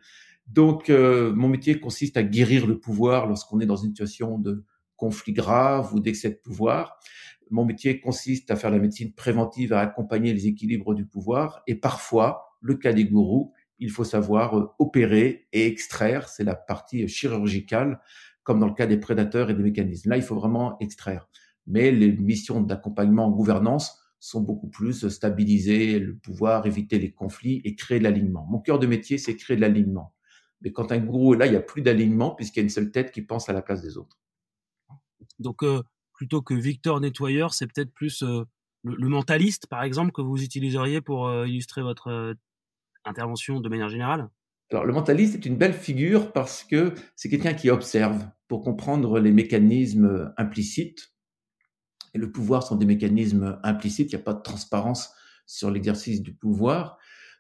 Donc, 0.49 0.88
euh, 0.88 1.33
mon 1.35 1.49
métier 1.49 1.78
consiste 1.78 2.17
à 2.17 2.23
guérir 2.23 2.67
le 2.67 2.78
pouvoir 2.78 3.26
lorsqu'on 3.26 3.61
est 3.61 3.67
dans 3.67 3.76
une 3.76 3.90
situation 3.90 4.38
de 4.38 4.64
conflit 4.97 5.33
grave 5.33 5.95
ou 5.95 6.00
d'excès 6.00 6.31
de 6.31 6.40
pouvoir. 6.43 6.99
Mon 7.50 7.64
métier 7.64 8.00
consiste 8.00 8.50
à 8.50 8.57
faire 8.57 8.71
la 8.71 8.78
médecine 8.78 9.12
préventive, 9.12 9.73
à 9.73 9.81
accompagner 9.81 10.33
les 10.33 10.47
équilibres 10.47 10.95
du 10.95 11.07
pouvoir. 11.07 11.62
Et 11.67 11.75
parfois, 11.75 12.57
le 12.61 12.75
cas 12.75 12.93
des 12.93 13.05
gourous, 13.05 13.52
il 13.78 13.90
faut 13.90 14.05
savoir 14.05 14.59
euh, 14.59 14.67
opérer 14.78 15.47
et 15.52 15.67
extraire. 15.67 16.28
C'est 16.28 16.45
la 16.45 16.55
partie 16.55 17.07
chirurgicale, 17.09 18.00
comme 18.43 18.59
dans 18.59 18.67
le 18.67 18.75
cas 18.75 18.87
des 18.87 18.99
prédateurs 18.99 19.50
et 19.50 19.55
des 19.55 19.62
mécanismes. 19.62 20.11
Là, 20.11 20.17
il 20.17 20.23
faut 20.23 20.35
vraiment 20.35 20.78
extraire. 20.81 21.28
Mais 21.67 21.90
les 21.93 22.12
missions 22.12 22.62
d'accompagnement 22.62 23.26
en 23.26 23.31
gouvernance 23.31 24.02
sont 24.21 24.40
beaucoup 24.40 24.69
plus 24.69 25.09
stabiliser 25.09 25.99
le 25.99 26.17
pouvoir, 26.17 26.67
éviter 26.67 26.99
les 26.99 27.12
conflits 27.12 27.61
et 27.64 27.76
créer 27.76 27.99
de 27.99 28.05
l'alignement. 28.05 28.47
Mon 28.50 28.59
cœur 28.59 28.78
de 28.78 28.87
métier, 28.87 29.19
c'est 29.19 29.37
créer 29.37 29.57
de 29.57 29.61
l'alignement. 29.61 30.14
Mais 30.61 30.73
quand 30.73 30.93
un 30.93 30.99
gourou 30.99 31.35
est 31.35 31.38
là, 31.38 31.47
il 31.47 31.50
n'y 31.50 31.57
a 31.57 31.62
plus 31.62 31.83
d'alignement 31.83 32.35
puisqu'il 32.35 32.61
y 32.61 32.62
a 32.62 32.65
une 32.65 32.71
seule 32.71 32.91
tête 32.91 33.12
qui 33.12 33.23
pense 33.23 33.49
à 33.49 33.53
la 33.53 33.62
place 33.62 33.83
des 33.83 33.97
autres. 33.97 34.19
Donc, 35.38 35.62
euh, 35.62 35.83
plutôt 36.12 36.43
que 36.43 36.55
Victor 36.55 37.00
Nettoyeur, 37.00 37.55
c'est 37.55 37.67
peut-être 37.67 37.93
plus 37.93 38.23
euh, 38.23 38.45
le, 38.83 39.09
mentaliste, 39.09 39.67
par 39.67 39.83
exemple, 39.83 40.12
que 40.12 40.23
vous 40.23 40.43
utiliseriez 40.43 41.00
pour 41.00 41.29
euh, 41.29 41.47
illustrer 41.47 41.83
votre 41.83 42.35
intervention 43.05 43.61
de 43.61 43.69
manière 43.69 43.88
générale? 43.88 44.29
Alors, 44.71 44.85
le 44.85 44.93
mentaliste 44.93 45.35
est 45.35 45.47
une 45.47 45.57
belle 45.57 45.73
figure 45.73 46.33
parce 46.33 46.62
que 46.62 46.93
c'est 47.17 47.31
quelqu'un 47.31 47.55
qui 47.55 47.71
observe 47.71 48.29
pour 48.49 48.62
comprendre 48.62 49.19
les 49.19 49.33
mécanismes 49.33 50.33
implicites. 50.37 51.12
Et 52.15 52.19
le 52.19 52.31
pouvoir 52.31 52.62
sont 52.62 52.77
des 52.77 52.87
mécanismes 52.87 53.59
implicites, 53.62 54.12
il 54.12 54.17
n'y 54.17 54.21
a 54.21 54.25
pas 54.25 54.35
de 54.35 54.43
transparence 54.43 55.11
sur 55.47 55.71
l'exercice 55.71 56.23
du 56.23 56.35
pouvoir. 56.35 56.99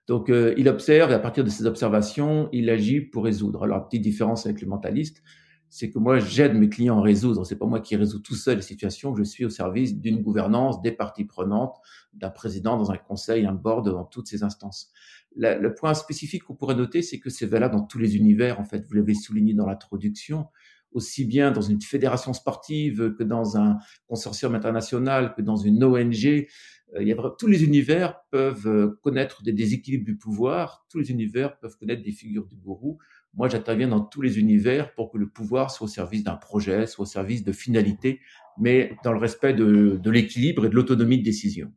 Donc, 0.08 0.30
euh, 0.30 0.54
il 0.56 0.68
observe 0.68 1.10
et 1.10 1.14
à 1.14 1.18
partir 1.18 1.44
de 1.44 1.50
ses 1.50 1.66
observations, 1.66 2.48
il 2.52 2.70
agit 2.70 3.02
pour 3.02 3.24
résoudre. 3.24 3.64
Alors, 3.64 3.86
petite 3.86 4.02
différence 4.02 4.46
avec 4.46 4.62
le 4.62 4.66
mentaliste, 4.66 5.22
c'est 5.68 5.90
que 5.90 5.98
moi, 5.98 6.18
j'aide 6.18 6.54
mes 6.54 6.70
clients 6.70 6.98
à 6.98 7.02
résoudre. 7.02 7.44
C'est 7.44 7.58
pas 7.58 7.66
moi 7.66 7.80
qui 7.80 7.94
résous 7.94 8.20
tout 8.20 8.34
seul 8.34 8.56
les 8.56 8.62
situations. 8.62 9.14
Je 9.14 9.22
suis 9.22 9.44
au 9.44 9.50
service 9.50 9.98
d'une 9.98 10.22
gouvernance, 10.22 10.80
des 10.80 10.92
parties 10.92 11.26
prenantes, 11.26 11.76
d'un 12.14 12.30
président 12.30 12.78
dans 12.78 12.90
un 12.90 12.96
conseil, 12.96 13.44
un 13.44 13.52
board, 13.52 13.90
dans 13.90 14.04
toutes 14.04 14.28
ces 14.28 14.42
instances. 14.42 14.90
le 15.36 15.74
point 15.74 15.92
spécifique 15.92 16.44
qu'on 16.44 16.54
pourrait 16.54 16.74
noter, 16.74 17.02
c'est 17.02 17.18
que 17.18 17.28
c'est 17.28 17.44
valable 17.44 17.76
dans 17.76 17.84
tous 17.84 17.98
les 17.98 18.16
univers. 18.16 18.58
En 18.60 18.64
fait, 18.64 18.86
vous 18.86 18.94
l'avez 18.94 19.14
souligné 19.14 19.52
dans 19.52 19.66
l'introduction 19.66 20.46
aussi 20.92 21.24
bien 21.24 21.50
dans 21.50 21.60
une 21.60 21.80
fédération 21.80 22.32
sportive 22.32 23.14
que 23.14 23.22
dans 23.22 23.56
un 23.56 23.78
consortium 24.06 24.54
international, 24.54 25.34
que 25.34 25.42
dans 25.42 25.56
une 25.56 25.84
ONG. 25.84 26.46
Euh, 26.94 27.30
tous 27.38 27.46
les 27.46 27.64
univers 27.64 28.20
peuvent 28.30 28.66
euh, 28.66 28.98
connaître 29.02 29.42
des 29.42 29.52
déséquilibres 29.52 30.04
du 30.04 30.16
pouvoir, 30.16 30.86
tous 30.90 30.98
les 30.98 31.10
univers 31.10 31.58
peuvent 31.58 31.76
connaître 31.76 32.02
des 32.02 32.12
figures 32.12 32.46
du 32.46 32.56
gourou. 32.56 32.98
Moi, 33.34 33.48
j'interviens 33.48 33.88
dans 33.88 34.00
tous 34.00 34.22
les 34.22 34.38
univers 34.38 34.94
pour 34.94 35.10
que 35.10 35.18
le 35.18 35.28
pouvoir 35.28 35.70
soit 35.70 35.84
au 35.84 35.88
service 35.88 36.24
d'un 36.24 36.36
projet, 36.36 36.86
soit 36.86 37.02
au 37.02 37.06
service 37.06 37.44
de 37.44 37.52
finalité, 37.52 38.20
mais 38.58 38.96
dans 39.04 39.12
le 39.12 39.18
respect 39.18 39.52
de, 39.52 40.00
l'équilibre 40.10 40.64
et 40.64 40.70
de 40.70 40.74
l'autonomie 40.74 41.18
de 41.18 41.24
décision. 41.24 41.70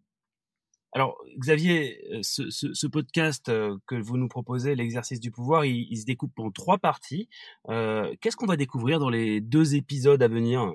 Alors, 0.94 1.18
Xavier, 1.38 2.02
euh, 2.14 2.20
ce, 2.22 2.88
podcast 2.88 3.52
que 3.86 3.96
vous 3.96 4.18
nous 4.18 4.28
proposez, 4.30 4.76
l'exercice 4.76 5.20
du 5.20 5.32
pouvoir, 5.32 5.66
il, 5.66 5.98
se 5.98 6.06
découpe 6.06 6.38
en 6.40 6.52
trois 6.52 6.78
parties. 6.78 7.28
Qu'est-ce 7.68 8.38
qu'on 8.38 8.48
va 8.48 8.58
découvrir 8.58 9.00
dans 9.00 9.10
les 9.10 9.42
deux 9.42 9.76
épisodes 9.76 10.24
à 10.24 10.28
venir? 10.30 10.74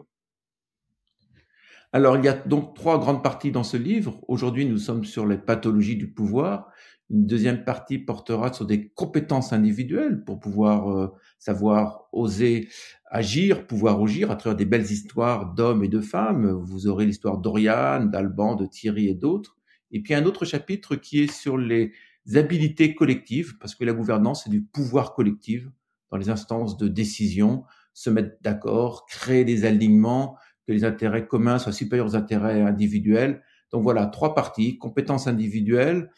Alors, 1.93 2.17
il 2.17 2.25
y 2.25 2.29
a 2.29 2.35
donc 2.35 2.75
trois 2.75 2.99
grandes 2.99 3.23
parties 3.23 3.53
dans 3.53 3.63
ce 3.63 3.77
livre. 3.77 4.21
Aujourd'hui, 4.29 4.67
nous 4.67 4.79
sommes 4.79 5.05
sur 5.05 5.27
les 5.27 5.39
pathologies 5.39 5.97
du 5.97 6.13
pouvoir. 6.13 6.71
Une 7.09 7.27
deuxième 7.27 7.65
partie 7.65 7.99
portera 7.99 8.53
sur 8.53 8.67
des 8.67 8.89
compétences 8.89 9.53
individuelles 9.53 10.25
pour 10.25 10.41
pouvoir 10.41 10.91
euh, 10.91 11.15
savoir 11.39 12.09
oser 12.13 12.69
agir, 13.11 13.67
pouvoir 13.67 14.03
agir 14.03 14.31
à 14.33 14.37
travers 14.37 14.57
des 14.57 14.65
belles 14.65 14.91
histoires 14.91 15.55
d'hommes 15.55 15.85
et 15.85 15.89
de 15.89 16.01
femmes. 16.01 16.51
Vous 16.51 16.89
aurez 16.89 17.07
l'histoire 17.07 17.39
d'Oriane, 17.39 18.11
d'Alban, 18.11 18.57
de 18.57 18.67
Thierry 18.67 19.09
et 19.09 19.15
d'autres. 19.15 19.57
Et 19.93 20.03
puis 20.03 20.15
un 20.15 20.25
autre 20.25 20.45
chapitre 20.45 20.97
qui 20.97 21.21
est 21.23 21.33
sur 21.33 21.57
les 21.57 21.93
habilités 22.35 22.95
collectives, 22.97 23.57
parce 23.59 23.77
que 23.77 23.85
la 23.85 23.93
gouvernance, 23.93 24.43
c'est 24.45 24.51
du 24.51 24.63
pouvoir 24.63 25.15
collectif 25.15 25.69
dans 26.11 26.17
les 26.17 26.29
instances 26.29 26.77
de 26.77 26.89
décision, 26.89 27.65
se 27.95 28.11
mettre 28.11 28.37
d'accord, 28.43 29.07
créer 29.07 29.45
des 29.45 29.65
alignements, 29.65 30.37
que 30.67 30.73
les 30.73 30.85
intérêts 30.85 31.27
communs 31.27 31.59
soient 31.59 31.73
supérieurs 31.73 32.07
aux 32.07 32.17
intérêts 32.17 32.63
individuels. 32.63 33.43
Donc 33.73 33.83
voilà, 33.83 34.07
trois 34.07 34.35
parties, 34.35 34.79
compétences 34.79 35.27
individuelles, 35.27 36.11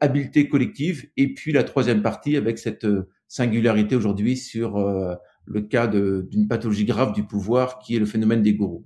habileté 0.00 0.48
collective, 0.48 1.08
et 1.16 1.34
puis 1.34 1.52
la 1.52 1.64
troisième 1.64 2.02
partie 2.02 2.36
avec 2.36 2.58
cette 2.58 2.84
euh, 2.84 3.08
singularité 3.28 3.96
aujourd'hui 3.96 4.36
sur 4.36 4.76
euh, 4.76 5.14
le 5.46 5.60
cas 5.62 5.86
d'une 5.86 6.48
pathologie 6.48 6.84
grave 6.84 7.12
du 7.12 7.24
pouvoir 7.24 7.78
qui 7.78 7.96
est 7.96 7.98
le 7.98 8.06
phénomène 8.06 8.42
des 8.42 8.54
gourous. 8.54 8.84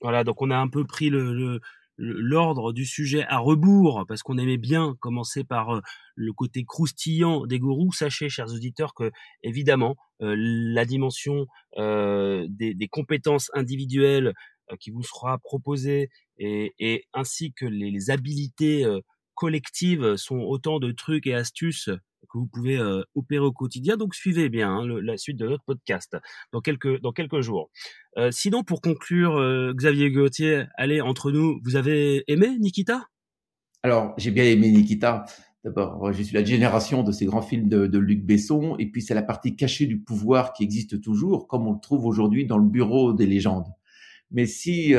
Voilà, 0.00 0.24
donc 0.24 0.42
on 0.42 0.50
a 0.50 0.56
un 0.56 0.68
peu 0.68 0.84
pris 0.84 1.10
le, 1.10 1.60
l'ordre 1.98 2.72
du 2.72 2.84
sujet 2.84 3.24
à 3.28 3.38
rebours, 3.38 4.04
parce 4.08 4.22
qu'on 4.22 4.38
aimait 4.38 4.56
bien 4.56 4.94
commencer 5.00 5.44
par 5.44 5.76
euh, 5.76 5.80
le 6.14 6.32
côté 6.32 6.64
croustillant 6.64 7.46
des 7.46 7.58
gourous, 7.58 7.92
sachez, 7.92 8.28
chers 8.28 8.52
auditeurs, 8.52 8.94
que 8.94 9.10
évidemment 9.42 9.96
euh, 10.22 10.34
la 10.36 10.84
dimension 10.84 11.46
euh, 11.78 12.46
des, 12.48 12.88
compétences 12.90 13.50
individuelles 13.54 14.32
qui 14.80 14.90
vous 14.90 15.02
sera 15.02 15.38
proposée 15.38 16.08
et, 16.38 16.72
et 16.78 17.04
ainsi 17.12 17.52
que 17.52 17.66
les, 17.66 17.90
les 17.90 18.10
habilités 18.10 18.86
collectives 19.34 20.16
sont 20.16 20.38
autant 20.38 20.78
de 20.78 20.92
trucs 20.92 21.26
et 21.26 21.34
astuces 21.34 21.90
que 22.30 22.38
vous 22.38 22.46
pouvez 22.46 22.78
euh, 22.78 23.02
opérer 23.14 23.44
au 23.44 23.52
quotidien. 23.52 23.96
Donc 23.96 24.14
suivez 24.14 24.48
bien 24.48 24.70
hein, 24.70 24.86
la 25.02 25.16
suite 25.16 25.38
de 25.38 25.46
notre 25.48 25.64
podcast 25.64 26.16
dans 26.52 26.60
quelques 26.60 27.00
dans 27.00 27.12
quelques 27.12 27.40
jours. 27.40 27.70
Euh, 28.18 28.30
sinon, 28.30 28.62
pour 28.62 28.80
conclure, 28.80 29.36
euh, 29.36 29.72
Xavier 29.74 30.10
Gauthier, 30.10 30.64
allez 30.76 31.00
entre 31.00 31.30
nous, 31.30 31.60
vous 31.64 31.76
avez 31.76 32.24
aimé 32.28 32.58
Nikita? 32.58 33.06
Alors 33.82 34.14
j'ai 34.18 34.30
bien 34.30 34.44
aimé 34.44 34.70
Nikita. 34.70 35.24
D'abord, 35.64 36.12
je 36.12 36.22
suis 36.22 36.34
la 36.34 36.44
génération 36.44 37.04
de 37.04 37.12
ces 37.12 37.24
grands 37.24 37.42
films 37.42 37.68
de, 37.68 37.86
de 37.86 37.98
Luc 37.98 38.24
Besson, 38.24 38.74
et 38.80 38.86
puis 38.86 39.00
c'est 39.00 39.14
la 39.14 39.22
partie 39.22 39.54
cachée 39.54 39.86
du 39.86 40.00
pouvoir 40.00 40.54
qui 40.54 40.64
existe 40.64 41.00
toujours, 41.00 41.46
comme 41.46 41.68
on 41.68 41.74
le 41.74 41.80
trouve 41.80 42.04
aujourd'hui 42.04 42.46
dans 42.46 42.58
le 42.58 42.68
bureau 42.68 43.12
des 43.12 43.26
légendes. 43.26 43.68
Mais 44.32 44.46
si, 44.46 44.92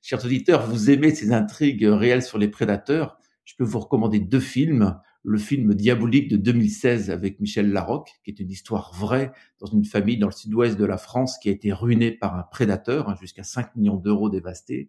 chers 0.00 0.24
auditeurs, 0.24 0.66
vous 0.66 0.88
aimez 0.88 1.14
ces 1.14 1.30
intrigues 1.32 1.84
réelles 1.84 2.22
sur 2.22 2.38
les 2.38 2.48
prédateurs, 2.48 3.18
je 3.44 3.54
peux 3.58 3.64
vous 3.64 3.80
recommander 3.80 4.18
deux 4.18 4.40
films 4.40 4.98
le 5.24 5.38
film 5.38 5.74
Diabolique 5.74 6.28
de 6.28 6.36
2016 6.36 7.10
avec 7.10 7.40
Michel 7.40 7.72
Larocque, 7.72 8.12
qui 8.24 8.30
est 8.30 8.40
une 8.40 8.50
histoire 8.50 8.92
vraie 8.94 9.32
dans 9.60 9.66
une 9.66 9.84
famille 9.84 10.18
dans 10.18 10.28
le 10.28 10.32
sud-ouest 10.32 10.78
de 10.78 10.84
la 10.84 10.96
France 10.96 11.38
qui 11.38 11.48
a 11.48 11.52
été 11.52 11.72
ruinée 11.72 12.12
par 12.12 12.36
un 12.36 12.44
prédateur, 12.44 13.08
hein, 13.08 13.16
jusqu'à 13.20 13.42
5 13.42 13.76
millions 13.76 13.96
d'euros 13.96 14.30
dévastés, 14.30 14.88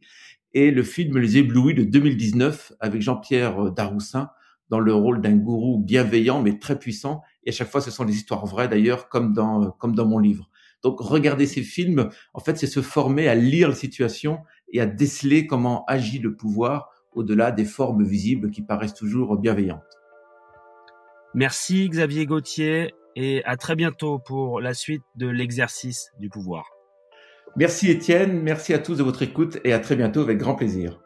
et 0.53 0.71
le 0.71 0.83
film 0.83 1.17
Les 1.17 1.38
Éblouis 1.38 1.74
de 1.74 1.83
2019 1.83 2.74
avec 2.79 3.01
Jean-Pierre 3.01 3.67
euh, 3.67 3.71
Daroussin 3.71 4.29
dans 4.69 4.79
le 4.79 4.93
rôle 4.93 5.21
d'un 5.21 5.36
gourou 5.36 5.79
bienveillant 5.79 6.41
mais 6.41 6.57
très 6.57 6.77
puissant. 6.77 7.21
Et 7.43 7.50
à 7.50 7.51
chaque 7.51 7.69
fois, 7.69 7.81
ce 7.81 7.91
sont 7.91 8.05
des 8.05 8.15
histoires 8.15 8.45
vraies 8.45 8.67
d'ailleurs, 8.67 9.09
comme 9.09 9.33
dans, 9.33 9.63
euh, 9.63 9.69
comme 9.79 9.95
dans 9.95 10.05
mon 10.05 10.19
livre. 10.19 10.50
Donc, 10.81 11.00
regarder 11.01 11.45
ces 11.45 11.62
films, 11.62 12.09
en 12.33 12.39
fait, 12.39 12.57
c'est 12.57 12.67
se 12.67 12.81
former 12.81 13.27
à 13.27 13.36
lire 13.36 13.69
la 13.69 13.75
situation 13.75 14.39
et 14.71 14.79
à 14.79 14.86
déceler 14.86 15.45
comment 15.45 15.83
agit 15.86 16.19
le 16.19 16.36
pouvoir 16.36 16.89
au-delà 17.13 17.51
des 17.51 17.65
formes 17.65 18.03
visibles 18.03 18.50
qui 18.50 18.62
paraissent 18.62 18.93
toujours 18.93 19.36
bienveillantes. 19.38 19.88
Merci 21.36 21.89
Xavier 21.89 22.25
Gauthier 22.25 22.93
et 23.15 23.43
à 23.45 23.55
très 23.55 23.75
bientôt 23.75 24.19
pour 24.19 24.62
la 24.62 24.74
suite 24.74 25.03
de 25.15 25.27
l'exercice 25.27 26.09
du 26.19 26.29
pouvoir. 26.29 26.65
Merci 27.55 27.89
Étienne, 27.89 28.41
merci 28.41 28.74
à 28.74 28.79
tous 28.79 28.95
de 28.95 29.03
votre 29.03 29.21
écoute 29.21 29.59
et 29.63 29.74
à 29.74 29.79
très 29.79 29.95
bientôt 29.95 30.21
avec 30.21 30.38
grand 30.38 30.55
plaisir. 30.55 31.00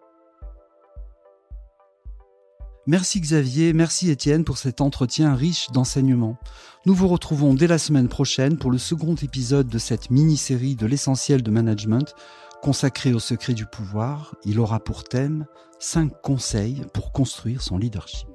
Merci 2.86 3.22
Xavier, 3.22 3.72
merci 3.72 4.12
Étienne 4.12 4.44
pour 4.44 4.58
cet 4.58 4.82
entretien 4.82 5.36
riche 5.36 5.72
d'enseignements. 5.72 6.38
Nous 6.86 6.94
vous 6.94 7.08
retrouvons 7.08 7.54
dès 7.54 7.68
la 7.68 7.78
semaine 7.78 8.10
prochaine 8.10 8.58
pour 8.58 8.72
le 8.72 8.78
second 8.78 9.16
épisode 9.16 9.68
de 9.68 9.78
cette 9.78 10.10
mini-série 10.10 10.76
de 10.76 10.86
l'essentiel 10.86 11.44
de 11.44 11.52
management 11.52 12.14
consacré 12.62 13.14
au 13.14 13.20
secret 13.20 13.54
du 13.54 13.66
pouvoir. 13.66 14.36
Il 14.46 14.60
aura 14.60 14.82
pour 14.82 15.04
thème 15.06 15.46
5 15.80 16.12
conseils 16.22 16.82
pour 16.94 17.12
construire 17.12 17.62
son 17.62 17.78
leadership. 17.78 18.33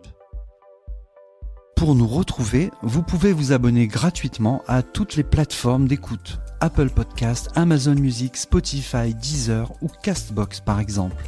Pour 1.79 1.95
nous 1.95 2.09
retrouver, 2.09 2.73
vous 2.83 3.05
pouvez 3.05 3.33
vous 3.33 3.53
abonner 3.53 3.87
gratuitement 3.87 4.65
à 4.67 4.83
toutes 4.83 5.15
les 5.15 5.23
plateformes 5.23 5.87
d'écoute, 5.87 6.41
Apple 6.59 6.91
Podcast, 6.91 7.51
Amazon 7.55 7.95
Music, 7.95 8.37
Spotify, 8.37 9.15
Deezer 9.15 9.71
ou 9.81 9.87
Castbox 10.03 10.59
par 10.59 10.81
exemple. 10.81 11.25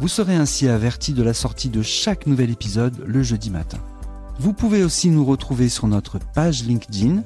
Vous 0.00 0.08
serez 0.08 0.34
ainsi 0.34 0.66
averti 0.66 1.12
de 1.12 1.22
la 1.22 1.34
sortie 1.34 1.68
de 1.68 1.82
chaque 1.82 2.26
nouvel 2.26 2.48
épisode 2.48 3.04
le 3.06 3.22
jeudi 3.22 3.50
matin. 3.50 3.76
Vous 4.38 4.54
pouvez 4.54 4.82
aussi 4.82 5.10
nous 5.10 5.26
retrouver 5.26 5.68
sur 5.68 5.86
notre 5.88 6.18
page 6.18 6.64
LinkedIn, 6.64 7.22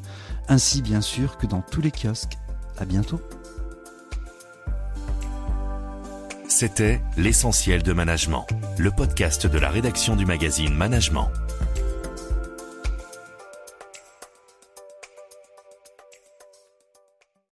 ainsi 0.49 0.83
bien 0.83 1.01
sûr 1.01 1.39
que 1.39 1.47
dans 1.47 1.61
tous 1.61 1.81
les 1.81 1.93
kiosques. 1.93 2.37
À 2.79 2.85
bientôt. 2.85 3.21
C'était 6.49 7.01
L'essentiel 7.17 7.85
de 7.85 7.93
management, 7.93 8.45
le 8.77 8.91
podcast 8.91 9.47
de 9.47 9.59
la 9.59 9.71
rédaction 9.71 10.17
du 10.17 10.27
magazine 10.27 10.75
Management. 10.75 11.29